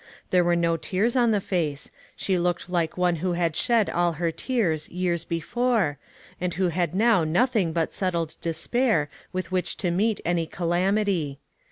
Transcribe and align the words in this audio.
There 0.31 0.43
were 0.43 0.55
no 0.55 0.77
tears 0.77 1.15
on 1.15 1.29
the 1.29 1.39
face; 1.39 1.91
she 2.15 2.35
looked 2.35 2.67
like 2.67 2.97
one 2.97 3.17
who 3.17 3.33
had 3.33 3.55
shed 3.55 3.87
all 3.87 4.13
her 4.13 4.31
tears 4.31 4.89
years 4.89 5.25
before, 5.25 5.99
and 6.41 6.55
who 6.55 6.69
had 6.69 6.95
now 6.95 7.23
nothing 7.23 7.71
but 7.71 7.93
settled 7.93 8.35
despair 8.41 9.09
with 9.31 9.51
which 9.51 9.77
to 9.77 9.91
meet 9.91 10.19
any 10.25 10.47
calamity. 10.47 11.37